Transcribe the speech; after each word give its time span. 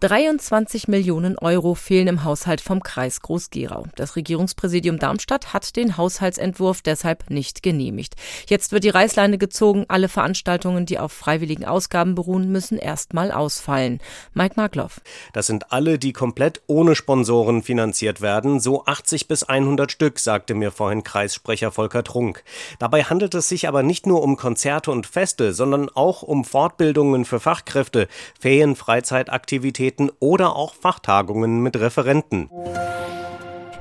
23 0.00 0.88
Millionen 0.88 1.36
Euro 1.36 1.74
fehlen 1.74 2.08
im 2.08 2.24
Haushalt 2.24 2.62
vom 2.62 2.82
Kreis 2.82 3.20
Groß-Gerau. 3.20 3.84
Das 3.96 4.16
Regierungspräsidium 4.16 4.98
Darmstadt 4.98 5.52
hat 5.52 5.76
den 5.76 5.98
Haushaltsentwurf 5.98 6.80
deshalb 6.80 7.28
nicht 7.28 7.62
genehmigt. 7.62 8.14
Jetzt 8.48 8.72
wird 8.72 8.84
die 8.84 8.88
Reißleine 8.88 9.36
gezogen. 9.36 9.84
Alle 9.88 10.08
Veranstaltungen, 10.08 10.86
die 10.86 10.98
auf 10.98 11.12
freiwilligen 11.12 11.66
Ausgaben 11.66 12.14
beruhen, 12.14 12.50
müssen 12.50 12.78
erstmal 12.78 13.30
ausfallen. 13.30 14.00
Mike 14.32 14.54
Markloff. 14.56 15.02
Das 15.34 15.46
sind 15.46 15.70
alle, 15.70 15.98
die 15.98 16.14
komplett 16.14 16.62
ohne 16.66 16.96
Sponsoren 16.96 17.62
finanziert 17.62 18.22
werden. 18.22 18.58
So 18.58 18.86
80 18.86 19.28
bis 19.28 19.42
100 19.42 19.92
Stück, 19.92 20.18
sagte 20.18 20.54
mir 20.54 20.70
vorhin 20.70 21.04
Kreissprecher 21.04 21.72
Volker 21.72 22.04
Trunk. 22.04 22.42
Dabei 22.78 23.02
handelt 23.04 23.34
es 23.34 23.50
sich 23.50 23.68
aber 23.68 23.82
nicht 23.82 24.06
nur 24.06 24.22
um 24.22 24.38
Konzerte 24.38 24.92
und 24.92 25.06
Feste, 25.06 25.52
sondern 25.52 25.90
auch 25.90 26.22
um 26.22 26.46
Fortbildungen 26.46 27.26
für 27.26 27.38
Fachkräfte, 27.38 28.08
Ferien, 28.38 28.76
Freizeitaktivitäten 28.76 29.89
Universitäten 29.90 30.10
oder 30.20 30.56
auch 30.56 30.74
Fachtagungen 30.74 31.62
mit 31.62 31.76
Referenten. 31.76 32.48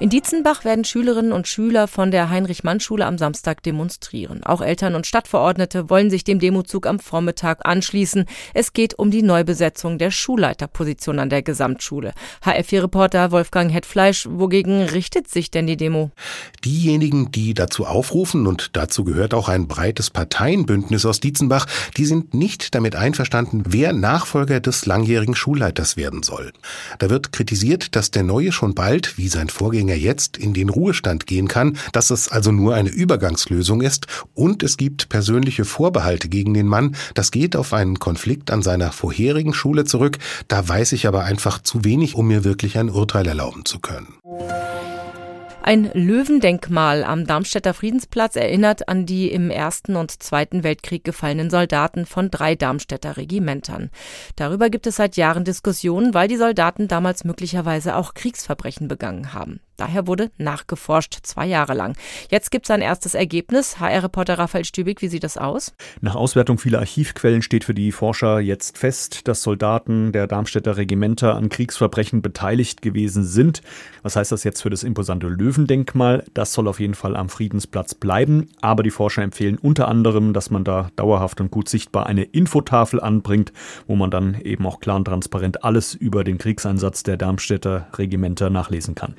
In 0.02 0.09
Dietzenbach 0.09 0.63
werden 0.63 0.85
Schülerinnen 0.85 1.34
und 1.34 1.49
Schüler 1.49 1.89
von 1.89 2.09
der 2.09 2.30
Heinrich-Mann-Schule 2.30 3.05
am 3.05 3.17
Samstag 3.17 3.62
demonstrieren. 3.63 4.45
Auch 4.45 4.62
Eltern 4.62 4.95
und 4.95 5.05
Stadtverordnete 5.05 5.89
wollen 5.89 6.09
sich 6.09 6.23
dem 6.23 6.39
Demozug 6.39 6.88
am 6.88 6.99
Vormittag 6.99 7.66
anschließen. 7.67 8.23
Es 8.53 8.72
geht 8.72 8.98
um 8.98 9.12
die 9.12 9.23
Neubesetzung 9.23 9.98
der 9.98 10.09
Schulleiterposition 10.09 11.20
an 11.20 11.30
der 11.30 11.41
Gesamtschule. 11.41 12.13
HF4-Reporter 12.45 13.31
Wolfgang 13.31 13.73
Hetfleisch, 13.73 14.25
wogegen 14.31 14.84
richtet 14.84 15.27
sich 15.27 15.52
denn 15.52 15.67
die 15.67 15.75
Demo? 15.75 16.11
Diejenigen, 16.63 17.30
die 17.34 17.53
dazu 17.53 17.86
aufrufen, 17.86 18.47
und 18.47 18.77
dazu 18.77 19.03
gehört 19.03 19.34
auch 19.34 19.50
ein 19.50 19.67
breites 19.67 20.11
Parteienbündnis 20.11 21.06
aus 21.06 21.19
Dietzenbach, 21.19 21.66
die 21.97 22.06
sind 22.06 22.34
nicht 22.34 22.73
damit 22.73 22.95
einverstanden, 22.95 23.63
wer 23.67 23.91
Nachfolger 23.91 24.61
des 24.61 24.86
langjährigen 24.86 25.36
Schulleiters 25.36 25.97
werden 25.97 26.23
soll. 26.23 26.53
Da 27.00 27.09
wird 27.09 27.34
kritisiert, 27.34 27.97
dass 27.97 28.11
der 28.11 28.23
Neue 28.23 28.53
schon 28.53 28.75
bald, 28.75 29.17
wie 29.17 29.28
sein 29.28 29.50
Vorgänger 29.50 29.88
Vorgänger 29.89 29.95
jetzt 29.95 30.37
in 30.37 30.53
den 30.53 30.69
Ruhestand 30.69 31.25
gehen 31.25 31.47
kann, 31.47 31.77
dass 31.91 32.11
es 32.11 32.29
also 32.29 32.51
nur 32.51 32.75
eine 32.75 32.89
Übergangslösung 32.89 33.81
ist 33.81 34.05
und 34.35 34.63
es 34.63 34.77
gibt 34.77 35.09
persönliche 35.09 35.65
Vorbehalte 35.65 36.29
gegen 36.29 36.53
den 36.53 36.67
Mann. 36.67 36.95
Das 37.15 37.31
geht 37.31 37.55
auf 37.55 37.73
einen 37.73 37.99
Konflikt 37.99 38.51
an 38.51 38.61
seiner 38.61 38.91
vorherigen 38.91 39.53
Schule 39.53 39.85
zurück. 39.85 40.17
Da 40.47 40.67
weiß 40.67 40.91
ich 40.93 41.07
aber 41.07 41.23
einfach 41.23 41.61
zu 41.61 41.83
wenig, 41.83 42.15
um 42.15 42.27
mir 42.27 42.43
wirklich 42.43 42.77
ein 42.77 42.89
Urteil 42.89 43.27
erlauben 43.27 43.65
zu 43.65 43.79
können. 43.79 44.13
Ein 45.61 45.91
Löwendenkmal 45.93 47.03
am 47.03 47.27
Darmstädter 47.27 47.73
Friedensplatz 47.73 48.35
erinnert 48.35 48.87
an 48.87 49.05
die 49.05 49.29
im 49.29 49.51
Ersten 49.51 49.97
und 49.97 50.11
Zweiten 50.23 50.63
Weltkrieg 50.63 51.03
gefallenen 51.03 51.49
Soldaten 51.49 52.05
von 52.05 52.31
drei 52.31 52.55
Darmstädter 52.55 53.17
Regimentern. 53.17 53.91
Darüber 54.35 54.69
gibt 54.69 54.87
es 54.87 54.95
seit 54.95 55.17
Jahren 55.17 55.43
Diskussionen, 55.43 56.13
weil 56.13 56.27
die 56.27 56.37
Soldaten 56.37 56.87
damals 56.87 57.23
möglicherweise 57.23 57.95
auch 57.95 58.13
Kriegsverbrechen 58.13 58.87
begangen 58.87 59.33
haben. 59.33 59.59
Daher 59.80 60.08
wurde 60.08 60.30
nachgeforscht, 60.38 61.19
zwei 61.23 61.45
Jahre 61.45 61.73
lang. 61.73 61.95
Jetzt 62.30 62.52
gibt 62.52 62.66
es 62.66 62.72
ein 62.72 62.81
erstes 62.81 63.16
Ergebnis. 63.16 63.80
HR-Reporter 63.80 64.38
Raphael 64.38 64.66
Stübig, 64.66 65.02
wie 65.02 65.08
sieht 65.08 65.23
das 65.23 65.38
aus? 65.38 65.73
Nach 66.02 66.16
Auswertung 66.16 66.58
vieler 66.58 66.80
Archivquellen 66.80 67.41
steht 67.41 67.63
für 67.63 67.73
die 67.73 67.94
Forscher 67.94 68.41
jetzt 68.41 68.77
fest, 68.77 69.30
dass 69.30 69.41
Soldaten 69.41 70.11
der 70.11 70.27
Darmstädter 70.27 70.75
Regimenter 70.75 71.35
an 71.35 71.47
Kriegsverbrechen 71.47 72.22
beteiligt 72.22 72.81
gewesen 72.81 73.23
sind. 73.23 73.61
Was 74.03 74.17
heißt 74.17 74.33
das 74.33 74.44
jetzt 74.44 74.61
für 74.61 74.69
das 74.69 74.83
imposante 74.83 75.27
Löwendenkmal? 75.27 76.25
Das 76.33 76.52
soll 76.52 76.67
auf 76.67 76.81
jeden 76.81 76.95
Fall 76.95 77.16
am 77.16 77.30
Friedensplatz 77.30 77.95
bleiben. 77.95 78.50
Aber 78.59 78.83
die 78.83 78.91
Forscher 78.91 79.22
empfehlen 79.22 79.57
unter 79.57 79.88
anderem, 79.88 80.33
dass 80.33 80.50
man 80.50 80.66
da 80.66 80.89
dauerhaft 80.97 81.39
und 81.39 81.52
gut 81.52 81.69
sichtbar 81.69 82.05
eine 82.05 82.23
Infotafel 82.23 83.00
anbringt, 83.00 83.53
wo 83.88 83.95
man 83.95 84.11
dann 84.11 84.41
eben 84.41 84.66
auch 84.66 84.81
klar 84.81 84.97
und 84.97 85.06
transparent 85.06 85.63
alles 85.63 85.94
über 85.94 86.25
den 86.25 86.38
Kriegseinsatz 86.38 87.03
der 87.03 87.16
Darmstädter 87.16 87.88
Regimenter 87.97 88.50
nachlesen 88.50 88.94
kann. 88.94 89.16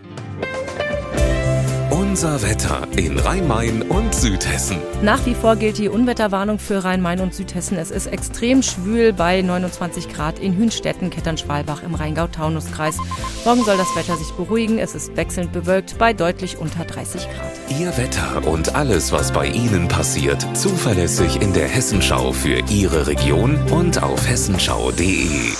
Unser 2.10 2.42
Wetter 2.42 2.88
in 2.96 3.16
Rhein-Main 3.16 3.82
und 3.82 4.12
Südhessen. 4.12 4.78
Nach 5.00 5.24
wie 5.26 5.34
vor 5.36 5.54
gilt 5.54 5.78
die 5.78 5.88
Unwetterwarnung 5.88 6.58
für 6.58 6.82
Rhein-Main 6.82 7.20
und 7.20 7.32
Südhessen. 7.32 7.78
Es 7.78 7.92
ist 7.92 8.08
extrem 8.08 8.64
schwül 8.64 9.12
bei 9.12 9.40
29 9.42 10.08
Grad 10.12 10.40
in 10.40 10.56
Hünstetten, 10.56 11.10
Kettern-Schwalbach 11.10 11.84
im 11.84 11.94
Rheingau-Taunus-Kreis. 11.94 12.96
Morgen 13.44 13.62
soll 13.62 13.76
das 13.76 13.94
Wetter 13.94 14.16
sich 14.16 14.32
beruhigen. 14.32 14.80
Es 14.80 14.96
ist 14.96 15.14
wechselnd 15.16 15.52
bewölkt 15.52 15.98
bei 15.98 16.12
deutlich 16.12 16.58
unter 16.58 16.84
30 16.84 17.28
Grad. 17.28 17.80
Ihr 17.80 17.96
Wetter 17.96 18.44
und 18.44 18.74
alles, 18.74 19.12
was 19.12 19.30
bei 19.30 19.46
Ihnen 19.46 19.86
passiert, 19.86 20.44
zuverlässig 20.56 21.40
in 21.40 21.52
der 21.52 21.68
Hessenschau 21.68 22.32
für 22.32 22.60
Ihre 22.70 23.06
Region 23.06 23.56
und 23.70 24.02
auf 24.02 24.28
hessenschau.de. 24.28 25.52